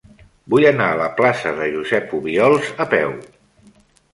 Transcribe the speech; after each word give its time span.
Vull 0.53 0.63
anar 0.69 0.87
a 0.93 0.95
la 1.01 1.09
plaça 1.19 1.53
de 1.59 1.67
Josep 1.75 2.15
Obiols 2.21 2.73
a 2.87 2.89
peu. 2.95 3.15